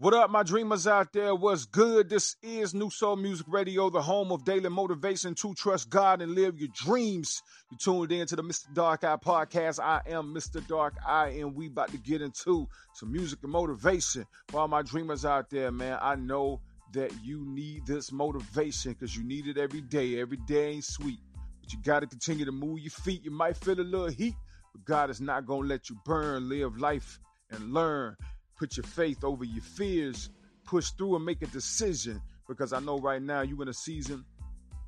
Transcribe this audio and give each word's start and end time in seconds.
What 0.00 0.14
up, 0.14 0.30
my 0.30 0.42
dreamers 0.42 0.86
out 0.86 1.12
there? 1.12 1.34
What's 1.34 1.66
good? 1.66 2.08
This 2.08 2.34
is 2.42 2.72
New 2.72 2.88
Soul 2.88 3.16
Music 3.16 3.46
Radio, 3.50 3.90
the 3.90 4.00
home 4.00 4.32
of 4.32 4.46
daily 4.46 4.70
motivation 4.70 5.34
to 5.34 5.52
trust 5.52 5.90
God 5.90 6.22
and 6.22 6.34
live 6.34 6.58
your 6.58 6.70
dreams. 6.72 7.42
You 7.70 7.76
tuned 7.76 8.10
in 8.10 8.26
to 8.28 8.34
the 8.34 8.42
Mr. 8.42 8.72
Dark 8.72 9.04
Eye 9.04 9.18
podcast. 9.18 9.78
I 9.78 10.00
am 10.06 10.34
Mr. 10.34 10.66
Dark 10.66 10.94
Eye, 11.06 11.36
and 11.40 11.54
we 11.54 11.66
about 11.66 11.90
to 11.90 11.98
get 11.98 12.22
into 12.22 12.66
some 12.94 13.12
music 13.12 13.40
and 13.42 13.52
motivation 13.52 14.24
for 14.48 14.60
all 14.60 14.68
my 14.68 14.80
dreamers 14.80 15.26
out 15.26 15.50
there, 15.50 15.70
man. 15.70 15.98
I 16.00 16.14
know 16.14 16.62
that 16.94 17.12
you 17.22 17.44
need 17.44 17.86
this 17.86 18.10
motivation 18.10 18.92
because 18.92 19.14
you 19.14 19.22
need 19.22 19.48
it 19.48 19.58
every 19.58 19.82
day. 19.82 20.18
Every 20.18 20.38
day 20.38 20.70
ain't 20.70 20.84
sweet, 20.84 21.18
but 21.60 21.74
you 21.74 21.78
got 21.84 22.00
to 22.00 22.06
continue 22.06 22.46
to 22.46 22.52
move 22.52 22.78
your 22.78 22.90
feet. 22.90 23.22
You 23.22 23.32
might 23.32 23.58
feel 23.58 23.78
a 23.78 23.82
little 23.82 24.08
heat, 24.08 24.34
but 24.72 24.82
God 24.86 25.10
is 25.10 25.20
not 25.20 25.44
going 25.44 25.64
to 25.64 25.68
let 25.68 25.90
you 25.90 25.98
burn. 26.06 26.48
Live 26.48 26.78
life 26.78 27.20
and 27.50 27.74
learn. 27.74 28.16
Put 28.60 28.76
your 28.76 28.84
faith 28.84 29.24
over 29.24 29.42
your 29.42 29.62
fears. 29.62 30.28
Push 30.66 30.90
through 30.90 31.16
and 31.16 31.24
make 31.24 31.40
a 31.40 31.46
decision. 31.46 32.20
Because 32.46 32.74
I 32.74 32.80
know 32.80 32.98
right 32.98 33.22
now 33.22 33.40
you're 33.40 33.62
in 33.62 33.68
a 33.68 33.72
season 33.72 34.22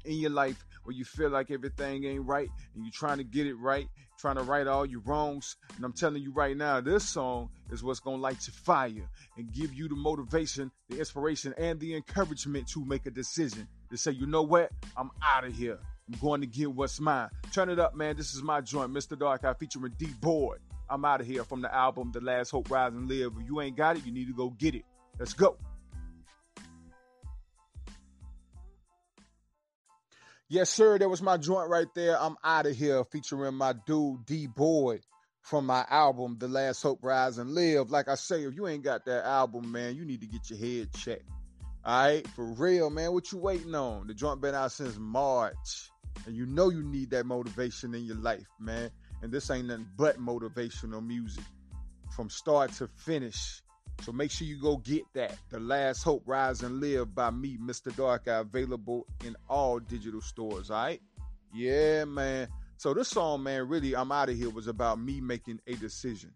in 0.05 0.19
your 0.19 0.31
life 0.31 0.63
where 0.85 0.95
you 0.95 1.07
feel 1.07 1.31
like 1.31 1.51
everything 1.51 2.05
ain't 2.05 2.27
right 2.27 2.51
and 2.75 2.85
you're 2.85 2.93
trying 2.93 3.17
to 3.17 3.25
get 3.25 3.47
it 3.47 3.55
right, 3.55 3.89
trying 4.19 4.37
to 4.37 4.43
right 4.43 4.67
all 4.67 4.85
your 4.85 5.01
wrongs. 5.07 5.57
And 5.77 5.87
I'm 5.87 5.95
telling 5.95 6.23
you 6.23 6.33
right 6.33 6.55
now, 6.55 6.83
this 6.83 7.09
song 7.09 7.49
is 7.71 7.83
what's 7.83 8.01
going 8.01 8.19
to 8.19 8.23
light 8.23 8.47
your 8.47 8.53
fire 8.53 9.09
and 9.39 9.51
give 9.55 9.73
you 9.73 9.89
the 9.89 9.97
motivation, 9.97 10.71
the 10.91 10.99
inspiration, 10.99 11.55
and 11.57 11.81
the 11.81 11.95
encouragement 11.95 12.69
to 12.73 12.85
make 12.85 13.07
a 13.07 13.11
decision 13.11 13.67
to 13.91 13.97
say, 13.97 14.11
you 14.11 14.27
know 14.27 14.43
what? 14.43 14.71
I'm 14.99 15.11
out 15.25 15.45
of 15.45 15.55
here. 15.55 15.79
I'm 16.13 16.19
going 16.21 16.43
to 16.43 16.47
get 16.47 16.71
what's 16.71 17.01
mine. 17.01 17.31
Turn 17.55 17.71
it 17.71 17.79
up, 17.79 17.95
man. 17.95 18.19
This 18.19 18.35
is 18.35 18.43
my 18.43 18.61
joint, 18.61 18.93
Mr. 18.93 19.19
Dark 19.19 19.45
Eye 19.45 19.55
featuring 19.55 19.95
D 19.97 20.09
Boy. 20.21 20.57
I'm 20.93 21.07
out 21.07 21.23
of 21.23 21.27
here 21.27 21.43
from 21.43 21.63
the 21.63 21.75
album 21.75 22.11
The 22.13 22.21
Last 22.21 22.51
Hope 22.51 22.71
Rise 22.71 22.93
and 22.93 23.09
Live. 23.09 23.33
If 23.41 23.49
you 23.49 23.63
ain't 23.63 23.79
got 23.79 23.97
it, 23.97 24.05
you 24.05 24.13
need 24.13 24.27
to 24.27 24.35
go 24.35 24.51
get 24.51 24.75
it. 24.75 24.85
Let's 25.19 25.33
go. 25.33 25.57
Yes, 30.51 30.69
sir. 30.69 30.99
That 30.99 31.09
was 31.09 31.23
my 31.23 31.39
joint 31.39 31.71
right 31.71 31.87
there. 31.95 32.21
I'm 32.21 32.37
out 32.45 32.67
of 32.67 32.77
here 32.77 33.03
featuring 33.05 33.55
my 33.55 33.73
dude 33.87 34.27
D 34.27 34.47
Boy 34.47 35.01
from 35.41 35.65
my 35.65 35.87
album 35.89 36.37
The 36.39 36.47
Last 36.47 36.83
Hope 36.83 36.99
Rise 37.03 37.39
and 37.39 37.55
Live. 37.55 37.91
Like 37.91 38.09
I 38.09 38.15
say, 38.15 38.43
if 38.43 38.55
you 38.55 38.69
ain't 38.69 38.85
got 38.85 39.07
that 39.07 39.25
album, 39.25 39.73
man, 39.73 39.97
you 39.97 40.05
need 40.05 40.21
to 40.21 40.27
get 40.27 40.51
your 40.51 40.59
head 40.59 40.93
checked. 40.93 41.27
All 41.87 42.05
right, 42.05 42.29
for 42.29 42.45
real, 42.45 42.91
man. 42.91 43.13
What 43.15 43.33
you 43.33 43.39
waiting 43.39 43.75
on? 43.75 44.09
The 44.09 44.15
joint 44.15 44.43
been 44.43 44.55
out 44.55 44.73
since 44.73 44.99
March, 44.99 45.91
and 46.27 46.37
you 46.37 46.45
know 46.45 46.69
you 46.69 46.83
need 46.83 47.09
that 47.11 47.25
motivation 47.25 47.95
in 47.95 48.05
your 48.05 48.19
life, 48.19 48.47
man. 48.61 48.91
And 49.23 49.31
this 49.31 49.51
ain't 49.51 49.69
nothing 49.69 49.89
but 49.97 50.19
motivational 50.19 51.05
music 51.05 51.45
from 52.15 52.29
start 52.29 52.73
to 52.75 52.89
finish. 52.89 53.63
So 54.03 54.11
make 54.11 54.31
sure 54.31 54.47
you 54.47 54.61
go 54.61 54.79
get 54.79 55.05
that. 55.15 55.37
The 55.51 55.61
Last 55.61 56.03
Hope 56.03 56.25
Rise 56.27 56.63
and 56.63 56.81
Live 56.81 57.15
by 57.15 57.31
me, 57.31 57.57
Mr. 57.57 57.95
Dark 57.95 58.27
Eye, 58.27 58.39
available 58.39 59.07
in 59.25 59.37
all 59.49 59.79
digital 59.79 60.21
stores. 60.21 60.71
All 60.71 60.83
right? 60.83 61.01
Yeah, 61.55 62.05
man. 62.05 62.49
So 62.79 62.93
this 62.95 63.09
song, 63.09 63.45
man, 63.45 63.69
really, 63.69 63.95
I'm 63.95 64.11
out 64.11 64.29
of 64.29 64.37
here, 64.37 64.51
was 64.51 64.67
about 64.67 64.99
me 65.01 65.21
making 65.21 65.61
a 65.69 65.75
decision. 65.75 66.33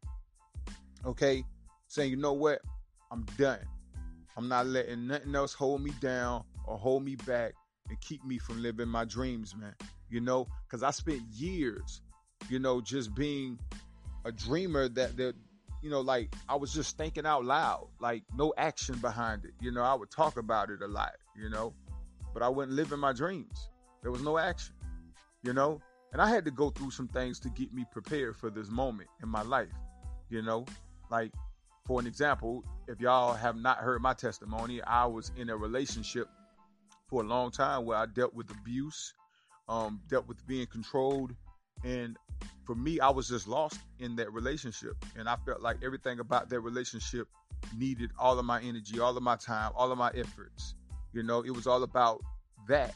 Okay? 1.05 1.45
Saying, 1.89 2.11
you 2.11 2.17
know 2.17 2.35
what? 2.35 2.61
I'm 3.11 3.25
done. 3.37 3.59
I'm 4.37 4.49
not 4.49 4.67
letting 4.67 5.09
nothing 5.09 5.35
else 5.35 5.55
hold 5.55 5.83
me 5.83 5.91
down 6.01 6.45
or 6.67 6.79
hold 6.79 7.05
me 7.05 7.17
back 7.17 7.55
and 7.89 8.01
keep 8.01 8.25
me 8.25 8.39
from 8.39 8.63
living 8.63 8.89
my 8.89 9.05
dreams, 9.05 9.57
man. 9.57 9.75
You 10.09 10.21
know, 10.21 10.47
because 10.67 10.83
I 10.85 10.91
spent 10.91 11.23
years 11.33 12.03
you 12.49 12.59
know, 12.59 12.81
just 12.81 13.15
being 13.15 13.59
a 14.25 14.33
dreamer 14.33 14.89
that 14.89 15.17
that 15.17 15.35
you 15.83 15.91
know, 15.91 16.01
like 16.01 16.35
I 16.49 16.57
was 16.57 16.73
just 16.73 16.97
thinking 16.97 17.27
out 17.27 17.45
loud, 17.45 17.89
like 18.01 18.25
no 18.35 18.53
action 18.57 18.97
behind 18.99 19.45
it. 19.45 19.53
You 19.61 19.71
know, 19.71 19.83
I 19.83 19.95
would 19.95 20.11
talk 20.11 20.37
about 20.37 20.71
it 20.71 20.83
a 20.83 20.87
lot, 20.87 21.15
you 21.37 21.49
know, 21.49 21.75
but 22.33 22.43
I 22.43 22.49
wouldn't 22.49 22.77
live 22.77 22.93
in 22.93 22.99
my 22.99 23.13
dreams. 23.13 23.71
There 24.03 24.11
was 24.11 24.23
no 24.23 24.39
action, 24.39 24.75
you 25.43 25.53
know, 25.53 25.81
and 26.13 26.21
I 26.21 26.29
had 26.29 26.45
to 26.47 26.51
go 26.51 26.71
through 26.71 26.91
some 26.91 27.09
things 27.09 27.39
to 27.41 27.51
get 27.51 27.73
me 27.73 27.85
prepared 27.91 28.37
for 28.37 28.51
this 28.51 28.71
moment 28.71 29.09
in 29.23 29.29
my 29.29 29.43
life, 29.43 29.73
you 30.29 30.43
know, 30.43 30.65
like 31.11 31.33
for 31.87 32.01
an 32.01 32.07
example, 32.07 32.65
if 32.89 33.01
y'all 33.01 33.35
have 33.35 33.57
not 33.57 33.79
heard 33.79 34.03
my 34.03 34.13
testimony, 34.13 34.83
I 34.83 35.07
was 35.07 35.31
in 35.37 35.51
a 35.51 35.57
relationship 35.57 36.29
for 37.09 37.23
a 37.23 37.27
long 37.27 37.53
time 37.53 37.85
where 37.85 37.97
I 37.97 38.07
dealt 38.07 38.35
with 38.35 38.51
abuse, 38.51 39.15
um, 39.69 40.01
dealt 40.09 40.27
with 40.27 40.45
being 40.47 40.67
controlled, 40.67 41.35
and 41.87 42.17
for 42.65 42.75
me, 42.75 42.99
I 42.99 43.09
was 43.11 43.29
just 43.29 43.47
lost 43.47 43.79
in 44.01 44.17
that 44.17 44.33
relationship. 44.33 44.97
And 45.17 45.29
I 45.29 45.37
felt 45.47 45.63
like 45.63 45.77
everything 45.85 46.19
about 46.19 46.51
that 46.51 46.61
relationship 46.61 47.29
needed 47.79 48.11
all 48.19 48.39
of 48.39 48.45
my 48.45 48.61
energy, 48.61 48.99
all 48.99 49.17
of 49.17 49.23
my 49.23 49.37
time, 49.37 49.71
all 49.77 49.93
of 49.93 49.99
my 49.99 50.11
efforts. 50.15 50.75
You 51.13 51.23
know, 51.23 51.43
it 51.43 51.51
was 51.51 51.69
all 51.69 51.85
about 51.85 52.21
that 52.69 52.95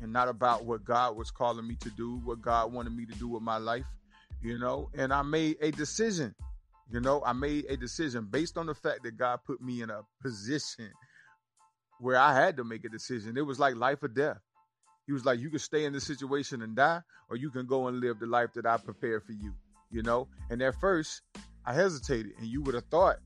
and 0.00 0.12
not 0.12 0.28
about 0.28 0.64
what 0.64 0.84
God 0.84 1.16
was 1.16 1.32
calling 1.32 1.66
me 1.66 1.74
to 1.80 1.90
do, 1.90 2.20
what 2.24 2.40
God 2.40 2.72
wanted 2.72 2.96
me 2.96 3.04
to 3.06 3.14
do 3.14 3.26
with 3.26 3.42
my 3.42 3.56
life, 3.56 3.86
you 4.40 4.56
know. 4.56 4.88
And 4.94 5.12
I 5.12 5.22
made 5.22 5.56
a 5.60 5.72
decision, 5.72 6.32
you 6.90 7.00
know, 7.00 7.22
I 7.26 7.32
made 7.32 7.66
a 7.68 7.76
decision 7.76 8.28
based 8.30 8.56
on 8.56 8.66
the 8.66 8.74
fact 8.74 9.02
that 9.02 9.16
God 9.16 9.40
put 9.44 9.60
me 9.60 9.82
in 9.82 9.90
a 9.90 10.02
position 10.22 10.92
where 11.98 12.16
I 12.16 12.34
had 12.34 12.56
to 12.56 12.64
make 12.64 12.84
a 12.84 12.88
decision. 12.88 13.36
It 13.36 13.46
was 13.46 13.58
like 13.58 13.74
life 13.74 14.02
or 14.02 14.08
death. 14.08 14.38
He 15.06 15.12
was 15.12 15.24
like, 15.24 15.40
you 15.40 15.50
can 15.50 15.58
stay 15.58 15.84
in 15.84 15.92
this 15.92 16.06
situation 16.06 16.62
and 16.62 16.76
die, 16.76 17.00
or 17.28 17.36
you 17.36 17.50
can 17.50 17.66
go 17.66 17.88
and 17.88 18.00
live 18.00 18.20
the 18.20 18.26
life 18.26 18.52
that 18.54 18.66
I 18.66 18.76
prepared 18.76 19.24
for 19.24 19.32
you, 19.32 19.52
you 19.90 20.02
know? 20.02 20.28
And 20.50 20.62
at 20.62 20.78
first, 20.80 21.22
I 21.66 21.74
hesitated, 21.74 22.32
and 22.38 22.46
you 22.46 22.62
would 22.62 22.74
have 22.74 22.84
thought, 22.84 23.16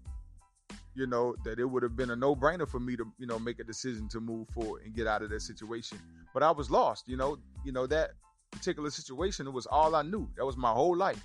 you 0.94 1.06
know, 1.06 1.36
that 1.44 1.58
it 1.58 1.66
would 1.66 1.82
have 1.82 1.94
been 1.94 2.10
a 2.10 2.16
no 2.16 2.34
brainer 2.34 2.66
for 2.66 2.80
me 2.80 2.96
to, 2.96 3.04
you 3.18 3.26
know, 3.26 3.38
make 3.38 3.58
a 3.58 3.64
decision 3.64 4.08
to 4.08 4.20
move 4.20 4.48
forward 4.48 4.82
and 4.84 4.94
get 4.94 5.06
out 5.06 5.22
of 5.22 5.30
that 5.30 5.40
situation. 5.42 5.98
But 6.32 6.42
I 6.42 6.50
was 6.50 6.70
lost, 6.70 7.06
you 7.08 7.18
know, 7.18 7.38
you 7.64 7.72
know, 7.72 7.86
that 7.86 8.12
particular 8.50 8.88
situation, 8.88 9.46
it 9.46 9.52
was 9.52 9.66
all 9.66 9.94
I 9.94 10.02
knew. 10.02 10.30
That 10.36 10.46
was 10.46 10.56
my 10.56 10.72
whole 10.72 10.96
life. 10.96 11.22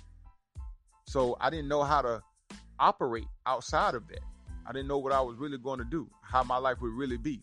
So 1.06 1.36
I 1.40 1.48
didn't 1.48 1.68
know 1.68 1.82
how 1.82 2.02
to 2.02 2.22
operate 2.78 3.26
outside 3.46 3.94
of 3.94 4.06
that. 4.08 4.20
I 4.66 4.72
didn't 4.72 4.88
know 4.88 4.98
what 4.98 5.12
I 5.12 5.20
was 5.22 5.38
really 5.38 5.58
going 5.58 5.78
to 5.78 5.84
do, 5.84 6.08
how 6.22 6.42
my 6.44 6.58
life 6.58 6.80
would 6.82 6.92
really 6.92 7.16
be 7.16 7.42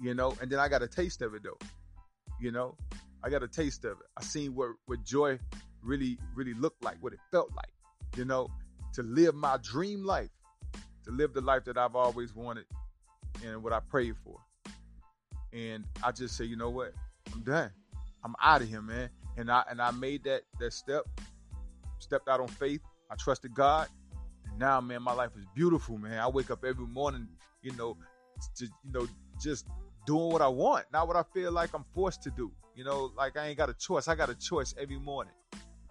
you 0.00 0.14
know. 0.14 0.36
And 0.40 0.50
then 0.50 0.58
I 0.58 0.68
got 0.68 0.82
a 0.82 0.88
taste 0.88 1.22
of 1.22 1.34
it 1.34 1.42
though, 1.42 1.58
you 2.40 2.50
know. 2.50 2.76
I 3.22 3.28
got 3.28 3.42
a 3.42 3.48
taste 3.48 3.84
of 3.84 3.92
it. 3.92 4.06
I 4.16 4.22
seen 4.22 4.54
what 4.54 4.70
what 4.86 5.04
joy 5.04 5.38
really 5.82 6.18
really 6.34 6.54
looked 6.54 6.82
like, 6.82 6.96
what 7.00 7.12
it 7.12 7.20
felt 7.30 7.50
like, 7.54 7.70
you 8.16 8.24
know, 8.24 8.48
to 8.94 9.02
live 9.02 9.34
my 9.34 9.58
dream 9.62 10.04
life, 10.04 10.30
to 11.04 11.10
live 11.10 11.34
the 11.34 11.40
life 11.40 11.64
that 11.64 11.76
I've 11.76 11.96
always 11.96 12.34
wanted 12.34 12.64
and 13.44 13.62
what 13.62 13.72
I 13.72 13.80
prayed 13.80 14.14
for. 14.24 14.38
And 15.52 15.84
I 16.02 16.12
just 16.12 16.36
say, 16.36 16.44
you 16.44 16.56
know 16.56 16.70
what, 16.70 16.92
I'm 17.32 17.42
done. 17.42 17.70
I'm 18.24 18.34
out 18.42 18.62
of 18.62 18.68
here, 18.68 18.82
man. 18.82 19.10
And 19.36 19.50
I 19.50 19.64
and 19.68 19.80
I 19.80 19.90
made 19.90 20.24
that 20.24 20.42
that 20.58 20.72
step, 20.72 21.04
stepped 21.98 22.28
out 22.28 22.40
on 22.40 22.48
faith. 22.48 22.80
I 23.10 23.16
trusted 23.16 23.54
God. 23.54 23.88
And 24.48 24.58
now, 24.58 24.80
man, 24.80 25.02
my 25.02 25.12
life 25.12 25.30
is 25.36 25.44
beautiful, 25.54 25.98
man. 25.98 26.18
I 26.18 26.28
wake 26.28 26.50
up 26.50 26.64
every 26.64 26.86
morning, 26.86 27.28
you 27.62 27.72
know, 27.76 27.96
to, 28.56 28.64
you 28.64 28.92
know, 28.92 29.06
just 29.40 29.66
doing 30.06 30.32
what 30.32 30.42
I 30.42 30.48
want, 30.48 30.86
not 30.92 31.06
what 31.06 31.16
I 31.16 31.22
feel 31.34 31.52
like 31.52 31.74
I'm 31.74 31.84
forced 31.94 32.22
to 32.24 32.30
do. 32.30 32.52
You 32.74 32.84
know, 32.84 33.12
like 33.16 33.36
I 33.36 33.48
ain't 33.48 33.58
got 33.58 33.68
a 33.68 33.74
choice. 33.74 34.08
I 34.08 34.14
got 34.14 34.30
a 34.30 34.34
choice 34.34 34.74
every 34.80 34.98
morning. 34.98 35.34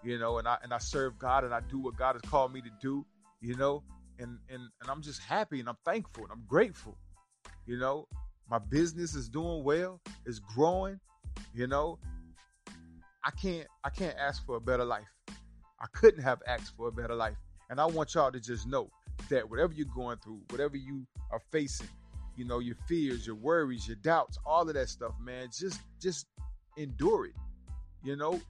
You 0.02 0.18
know, 0.18 0.38
and 0.38 0.48
I 0.48 0.56
and 0.62 0.72
I 0.72 0.78
serve 0.78 1.18
God 1.18 1.44
and 1.44 1.52
I 1.52 1.60
do 1.60 1.78
what 1.78 1.96
God 1.96 2.14
has 2.14 2.22
called 2.22 2.52
me 2.52 2.60
to 2.62 2.70
do. 2.80 3.04
You 3.40 3.56
know, 3.56 3.82
and 4.18 4.38
and 4.48 4.62
and 4.80 4.90
I'm 4.90 5.02
just 5.02 5.20
happy 5.22 5.60
and 5.60 5.68
I'm 5.68 5.78
thankful 5.84 6.24
and 6.24 6.32
I'm 6.32 6.44
grateful. 6.48 6.96
You 7.66 7.78
know, 7.78 8.08
my 8.50 8.58
business 8.58 9.14
is 9.14 9.28
doing 9.28 9.62
well, 9.62 10.00
it's 10.26 10.38
growing. 10.38 10.98
You 11.54 11.66
know, 11.66 11.98
I 13.24 13.30
can't 13.30 13.66
I 13.84 13.90
can't 13.90 14.16
ask 14.18 14.44
for 14.44 14.56
a 14.56 14.60
better 14.60 14.84
life. 14.84 15.08
I 15.28 15.86
couldn't 15.92 16.22
have 16.22 16.42
asked 16.46 16.76
for 16.76 16.88
a 16.88 16.92
better 16.92 17.14
life. 17.14 17.36
And 17.70 17.80
I 17.80 17.86
want 17.86 18.14
y'all 18.14 18.32
to 18.32 18.40
just 18.40 18.66
know 18.66 18.90
that 19.28 19.48
whatever 19.48 19.72
you're 19.72 19.86
going 19.94 20.18
through, 20.18 20.40
whatever 20.50 20.76
you 20.76 21.06
are 21.30 21.40
facing, 21.52 21.88
you 22.40 22.46
know, 22.46 22.58
your 22.58 22.76
fears, 22.88 23.26
your 23.26 23.36
worries, 23.36 23.86
your 23.86 23.96
doubts, 23.96 24.38
all 24.46 24.66
of 24.66 24.72
that 24.72 24.88
stuff, 24.88 25.12
man. 25.22 25.48
Just 25.52 25.78
just 26.00 26.24
endure 26.78 27.26
it. 27.26 27.34
You 28.02 28.16
know, 28.16 28.40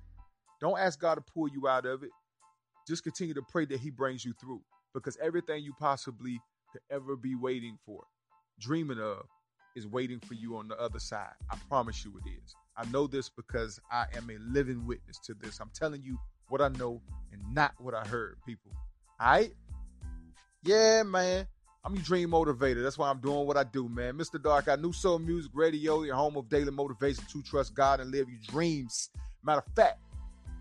don't 0.60 0.78
ask 0.78 1.00
God 1.00 1.16
to 1.16 1.20
pull 1.20 1.48
you 1.48 1.66
out 1.66 1.86
of 1.86 2.04
it. 2.04 2.10
Just 2.86 3.02
continue 3.02 3.34
to 3.34 3.42
pray 3.42 3.64
that 3.64 3.80
He 3.80 3.90
brings 3.90 4.24
you 4.24 4.32
through 4.40 4.60
because 4.94 5.18
everything 5.20 5.64
you 5.64 5.72
possibly 5.80 6.40
could 6.70 6.82
ever 6.88 7.16
be 7.16 7.34
waiting 7.34 7.78
for, 7.84 8.04
dreaming 8.60 9.00
of, 9.00 9.26
is 9.74 9.88
waiting 9.88 10.20
for 10.20 10.34
you 10.34 10.56
on 10.56 10.68
the 10.68 10.80
other 10.80 11.00
side. 11.00 11.34
I 11.50 11.56
promise 11.68 12.04
you 12.04 12.12
it 12.24 12.30
is. 12.30 12.54
I 12.76 12.88
know 12.92 13.08
this 13.08 13.28
because 13.28 13.80
I 13.90 14.04
am 14.16 14.30
a 14.30 14.38
living 14.52 14.86
witness 14.86 15.18
to 15.24 15.34
this. 15.34 15.58
I'm 15.58 15.70
telling 15.74 16.04
you 16.04 16.16
what 16.48 16.60
I 16.60 16.68
know 16.68 17.02
and 17.32 17.42
not 17.52 17.72
what 17.78 17.94
I 17.94 18.06
heard, 18.06 18.36
people. 18.46 18.70
All 19.20 19.32
right? 19.32 19.52
Yeah, 20.62 21.02
man. 21.02 21.48
I'm 21.82 21.94
your 21.94 22.04
dream 22.04 22.30
motivator. 22.30 22.82
That's 22.82 22.98
why 22.98 23.08
I'm 23.08 23.20
doing 23.20 23.46
what 23.46 23.56
I 23.56 23.64
do, 23.64 23.88
man. 23.88 24.14
Mr. 24.14 24.42
Dark 24.42 24.68
Eye 24.68 24.76
New 24.76 24.92
Soul 24.92 25.18
Music 25.18 25.50
Radio, 25.54 26.02
your 26.02 26.14
home 26.14 26.36
of 26.36 26.48
daily 26.50 26.70
motivation 26.70 27.24
to 27.32 27.42
trust 27.42 27.74
God 27.74 28.00
and 28.00 28.10
live 28.10 28.28
your 28.28 28.38
dreams. 28.48 29.08
Matter 29.42 29.62
of 29.66 29.74
fact, 29.74 29.98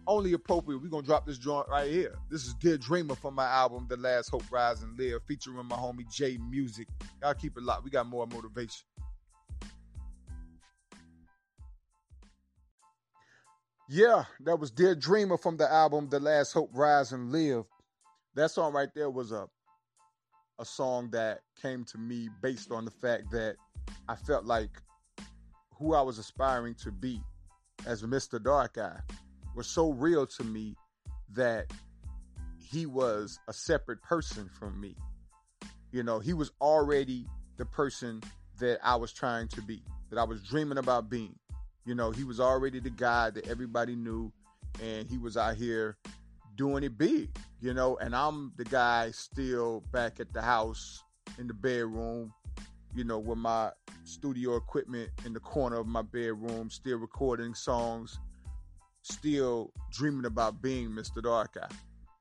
only 0.07 0.31
appropriate. 0.31 0.81
We're 0.81 0.87
gonna 0.87 1.05
drop 1.05 1.25
this 1.25 1.37
joint 1.37 1.67
right 1.67 1.91
here. 1.91 2.15
This 2.31 2.45
is 2.45 2.53
Dear 2.53 2.77
Dreamer 2.77 3.15
from 3.15 3.35
my 3.35 3.45
album, 3.45 3.85
The 3.89 3.97
Last 3.97 4.29
Hope 4.29 4.49
Rise 4.49 4.81
and 4.81 4.97
Live, 4.97 5.21
featuring 5.27 5.57
my 5.65 5.75
homie 5.75 6.09
J 6.09 6.37
Music. 6.49 6.87
Y'all 7.21 7.33
keep 7.33 7.57
it 7.57 7.63
locked. 7.63 7.83
We 7.83 7.91
got 7.91 8.07
more 8.07 8.25
motivation. 8.25 8.85
Yeah, 13.89 14.23
that 14.45 14.57
was 14.57 14.71
Dear 14.71 14.95
Dreamer 14.95 15.37
from 15.37 15.57
the 15.57 15.69
album 15.69 16.07
The 16.09 16.21
Last 16.21 16.53
Hope 16.53 16.69
Rise 16.73 17.11
and 17.11 17.29
Live. 17.29 17.65
That 18.35 18.51
song 18.51 18.71
right 18.71 18.89
there 18.95 19.09
was 19.09 19.33
a 19.33 19.47
a 20.59 20.65
song 20.65 21.09
that 21.11 21.39
came 21.61 21.85
to 21.85 21.97
me 21.97 22.29
based 22.41 22.71
on 22.71 22.85
the 22.85 22.91
fact 22.91 23.31
that 23.31 23.55
I 24.07 24.15
felt 24.15 24.45
like 24.45 24.71
who 25.75 25.95
I 25.95 26.01
was 26.01 26.19
aspiring 26.19 26.75
to 26.83 26.91
be 26.91 27.21
as 27.87 28.03
Mr. 28.03 28.43
Dark 28.43 28.77
Eye 28.77 28.99
was 29.55 29.67
so 29.67 29.91
real 29.91 30.27
to 30.27 30.43
me 30.43 30.75
that 31.33 31.71
he 32.59 32.85
was 32.85 33.39
a 33.47 33.53
separate 33.53 34.01
person 34.01 34.49
from 34.59 34.79
me. 34.79 34.95
You 35.91 36.03
know, 36.03 36.19
he 36.19 36.33
was 36.33 36.51
already 36.61 37.25
the 37.57 37.65
person 37.65 38.21
that 38.59 38.79
I 38.83 38.95
was 38.97 39.13
trying 39.13 39.47
to 39.49 39.61
be, 39.61 39.81
that 40.09 40.19
I 40.19 40.23
was 40.23 40.41
dreaming 40.43 40.77
about 40.77 41.09
being. 41.09 41.35
You 41.85 41.95
know, 41.95 42.11
he 42.11 42.23
was 42.23 42.39
already 42.39 42.79
the 42.79 42.89
guy 42.89 43.29
that 43.31 43.47
everybody 43.47 43.95
knew, 43.95 44.31
and 44.83 45.09
he 45.09 45.17
was 45.17 45.37
out 45.37 45.55
here 45.55 45.97
doing 46.59 46.83
it 46.83 46.97
big, 46.97 47.29
you 47.61 47.73
know, 47.73 47.95
and 47.99 48.13
I'm 48.13 48.51
the 48.57 48.65
guy 48.65 49.11
still 49.11 49.81
back 49.93 50.19
at 50.19 50.33
the 50.33 50.41
house 50.41 51.05
in 51.37 51.47
the 51.47 51.53
bedroom, 51.53 52.33
you 52.93 53.05
know, 53.05 53.17
with 53.17 53.37
my 53.37 53.71
studio 54.03 54.57
equipment 54.57 55.09
in 55.25 55.31
the 55.31 55.39
corner 55.39 55.77
of 55.77 55.87
my 55.87 56.01
bedroom, 56.01 56.69
still 56.69 56.97
recording 56.97 57.53
songs, 57.53 58.19
still 59.03 59.71
dreaming 59.89 60.25
about 60.25 60.61
being 60.61 60.89
Mr. 60.89 61.23
Dark 61.23 61.55
Eye. 61.63 61.73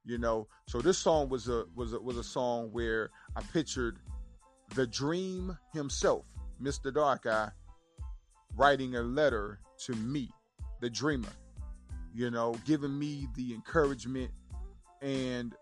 You 0.04 0.18
know, 0.18 0.46
so 0.68 0.80
this 0.80 0.98
song 0.98 1.28
was 1.28 1.48
a 1.48 1.64
was 1.74 1.92
a 1.92 1.98
was 1.98 2.16
a 2.16 2.22
song 2.22 2.68
where 2.70 3.10
I 3.34 3.42
pictured 3.52 3.98
the 4.76 4.86
dream 4.86 5.58
himself, 5.72 6.24
Mr. 6.62 6.94
Dark 6.94 7.26
Eye, 7.26 7.50
writing 8.54 8.94
a 8.94 9.02
letter 9.02 9.58
to 9.86 9.94
me, 9.94 10.30
the 10.80 10.88
dreamer. 10.88 11.34
You 12.14 12.30
know, 12.30 12.56
giving 12.64 12.98
me 12.98 13.28
the 13.36 13.54
encouragement 13.54 14.30
and 15.02 15.54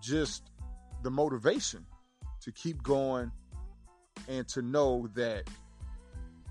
just 0.00 0.50
the 1.02 1.10
motivation 1.10 1.86
to 2.42 2.52
keep 2.52 2.82
going 2.82 3.32
and 4.28 4.46
to 4.48 4.62
know 4.62 5.08
that 5.14 5.44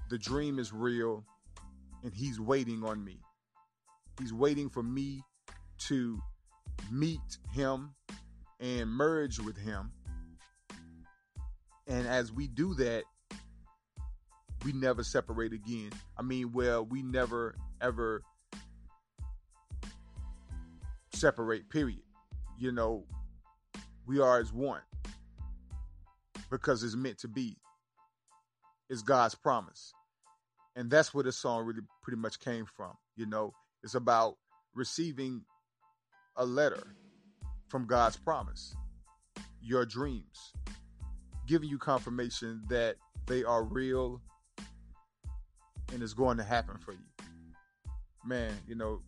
the 0.09 0.17
dream 0.17 0.59
is 0.59 0.73
real 0.73 1.23
and 2.03 2.13
he's 2.13 2.39
waiting 2.39 2.83
on 2.83 3.03
me. 3.03 3.19
He's 4.19 4.33
waiting 4.33 4.69
for 4.69 4.83
me 4.83 5.21
to 5.87 6.19
meet 6.91 7.19
him 7.53 7.93
and 8.59 8.89
merge 8.89 9.39
with 9.39 9.57
him. 9.57 9.91
And 11.87 12.07
as 12.07 12.31
we 12.31 12.47
do 12.47 12.73
that, 12.75 13.03
we 14.65 14.73
never 14.73 15.03
separate 15.03 15.53
again. 15.53 15.91
I 16.17 16.21
mean, 16.21 16.51
well, 16.51 16.83
we 16.85 17.03
never 17.03 17.55
ever 17.79 18.23
separate, 21.17 21.69
period. 21.69 22.01
You 22.57 22.71
know, 22.71 23.03
we 24.05 24.19
are 24.19 24.39
as 24.39 24.53
one 24.53 24.81
because 26.49 26.83
it's 26.83 26.95
meant 26.95 27.19
to 27.19 27.27
be. 27.27 27.57
It's 28.89 29.01
God's 29.01 29.35
promise. 29.35 29.93
And 30.75 30.89
that's 30.89 31.13
where 31.13 31.23
this 31.23 31.37
song 31.37 31.65
really 31.65 31.81
pretty 32.01 32.17
much 32.17 32.39
came 32.39 32.65
from. 32.65 32.93
You 33.15 33.25
know, 33.25 33.53
it's 33.83 33.95
about 33.95 34.37
receiving 34.75 35.41
a 36.35 36.45
letter 36.45 36.95
from 37.67 37.85
God's 37.85 38.15
promise, 38.15 38.75
your 39.61 39.85
dreams, 39.85 40.53
giving 41.47 41.67
you 41.67 41.77
confirmation 41.77 42.61
that 42.69 42.95
they 43.25 43.43
are 43.43 43.63
real 43.63 44.21
and 45.93 46.03
it's 46.03 46.13
going 46.13 46.37
to 46.37 46.43
happen 46.43 46.77
for 46.77 46.91
you. 46.91 46.99
Man, 48.25 48.51
you 48.67 48.75
know, 48.75 49.01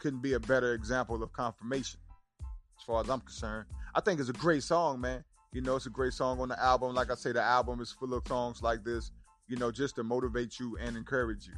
couldn't 0.00 0.22
be 0.22 0.32
a 0.32 0.40
better 0.40 0.74
example 0.74 1.22
of 1.22 1.32
confirmation 1.32 2.00
as 2.40 2.84
far 2.84 3.02
as 3.02 3.08
I'm 3.08 3.20
concerned. 3.20 3.66
I 3.94 4.00
think 4.00 4.18
it's 4.18 4.28
a 4.28 4.34
great 4.34 4.62
song, 4.62 5.00
man. 5.00 5.24
You 5.52 5.60
know, 5.60 5.76
it's 5.76 5.86
a 5.86 5.90
great 5.90 6.12
song 6.12 6.40
on 6.40 6.48
the 6.48 6.60
album. 6.60 6.94
Like 6.94 7.10
I 7.10 7.14
say, 7.14 7.32
the 7.32 7.42
album 7.42 7.80
is 7.80 7.92
full 7.92 8.14
of 8.14 8.26
songs 8.26 8.62
like 8.62 8.84
this, 8.84 9.10
you 9.48 9.56
know, 9.56 9.70
just 9.70 9.96
to 9.96 10.04
motivate 10.04 10.58
you 10.58 10.76
and 10.80 10.96
encourage 10.96 11.46
you. 11.46 11.54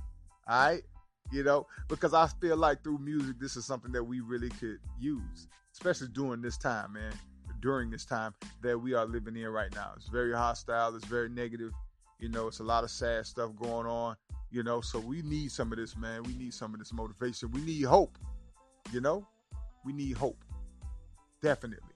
All 0.49 0.67
right? 0.67 0.83
You 1.31 1.44
know, 1.44 1.67
because 1.89 2.15
I 2.15 2.27
feel 2.41 2.56
like 2.56 2.83
through 2.83 2.99
music, 2.99 3.37
this 3.39 3.56
is 3.56 3.65
something 3.65 3.93
that 3.93 4.03
we 4.03 4.21
really 4.21 4.49
could 4.49 4.79
use, 4.99 5.47
especially 5.73 6.09
during 6.09 6.43
this 6.43 6.59
time, 6.59 6.95
man. 6.95 7.12
During 7.61 7.91
this 7.91 8.05
time 8.05 8.35
that 8.62 8.77
we 8.77 8.93
are 8.95 9.06
living 9.06 9.37
in 9.37 9.47
right 9.47 9.73
now. 9.73 9.93
It's 9.97 10.09
very 10.09 10.33
hostile, 10.33 10.97
it's 10.97 11.05
very 11.05 11.29
negative. 11.29 11.71
You 12.19 12.29
know, 12.29 12.49
it's 12.49 12.59
a 12.59 12.65
lot 12.65 12.83
of 12.83 12.91
sad 12.91 13.25
stuff 13.25 13.50
going 13.55 13.87
on, 13.87 14.17
you 14.50 14.62
know, 14.65 14.81
so 14.81 14.99
we 14.99 15.23
need 15.23 15.53
some 15.53 15.71
of 15.71 15.79
this, 15.79 15.97
man. 15.97 16.25
We 16.25 16.35
need 16.35 16.55
some 16.55 16.73
of 16.73 16.81
this 16.81 16.93
motivation. 16.93 17.50
We 17.53 17.61
need 17.61 17.83
hope, 17.83 18.19
you 18.90 19.00
know? 19.00 19.26
We 19.84 19.93
need 19.93 20.17
hope. 20.17 20.44
Definitely. 21.40 21.93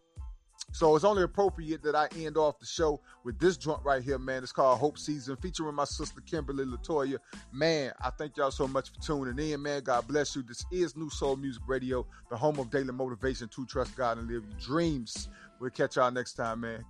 So 0.72 0.94
it's 0.94 1.04
only 1.04 1.22
appropriate 1.22 1.82
that 1.84 1.94
I 1.94 2.08
end 2.16 2.36
off 2.36 2.58
the 2.58 2.66
show 2.66 3.00
with 3.24 3.38
this 3.38 3.56
joint 3.56 3.80
right 3.84 4.02
here, 4.02 4.18
man. 4.18 4.42
It's 4.42 4.52
called 4.52 4.78
Hope 4.78 4.98
Season, 4.98 5.36
featuring 5.36 5.74
my 5.74 5.84
sister 5.84 6.20
Kimberly 6.20 6.64
Latoya. 6.64 7.18
Man, 7.52 7.92
I 8.00 8.10
thank 8.10 8.36
y'all 8.36 8.50
so 8.50 8.68
much 8.68 8.90
for 8.90 9.00
tuning 9.00 9.52
in, 9.52 9.62
man. 9.62 9.82
God 9.82 10.06
bless 10.06 10.36
you. 10.36 10.42
This 10.42 10.66
is 10.70 10.96
New 10.96 11.08
Soul 11.08 11.36
Music 11.36 11.62
Radio, 11.66 12.06
the 12.28 12.36
home 12.36 12.58
of 12.58 12.70
daily 12.70 12.92
motivation 12.92 13.48
to 13.48 13.64
trust 13.64 13.96
God 13.96 14.18
and 14.18 14.28
live 14.28 14.44
your 14.44 14.58
dreams. 14.60 15.28
We'll 15.60 15.70
catch 15.70 15.96
y'all 15.96 16.10
next 16.10 16.34
time, 16.34 16.60
man. 16.60 16.84